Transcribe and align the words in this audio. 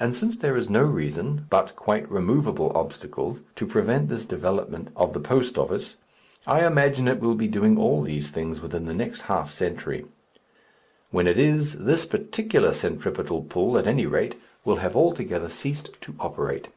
And 0.00 0.16
since 0.16 0.38
there 0.38 0.56
is 0.56 0.70
no 0.70 0.82
reason, 0.82 1.44
but 1.50 1.76
quite 1.76 2.10
removable 2.10 2.72
obstacles, 2.74 3.42
to 3.56 3.66
prevent 3.66 4.08
this 4.08 4.24
development 4.24 4.88
of 4.96 5.12
the 5.12 5.20
post 5.20 5.58
office, 5.58 5.96
I 6.46 6.64
imagine 6.66 7.06
it 7.06 7.20
will 7.20 7.34
be 7.34 7.46
doing 7.46 7.76
all 7.76 8.00
these 8.00 8.30
things 8.30 8.62
within 8.62 8.86
the 8.86 8.94
next 8.94 9.20
half 9.28 9.50
century. 9.50 10.06
When 11.10 11.26
it 11.26 11.38
is, 11.38 11.74
this 11.74 12.06
particular 12.06 12.72
centripetal 12.72 13.42
pull, 13.42 13.76
at 13.76 13.86
any 13.86 14.06
rate, 14.06 14.40
will 14.64 14.76
have 14.76 14.96
altogether 14.96 15.50
ceased 15.50 16.00
to 16.00 16.14
operate. 16.18 16.68